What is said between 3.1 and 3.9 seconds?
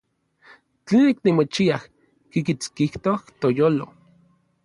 n toyolo.